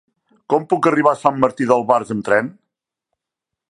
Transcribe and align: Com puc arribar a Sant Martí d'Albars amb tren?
Com 0.53 0.65
puc 0.71 0.89
arribar 0.91 1.13
a 1.17 1.21
Sant 1.25 1.39
Martí 1.45 1.69
d'Albars 1.73 2.17
amb 2.17 2.29
tren? 2.31 2.53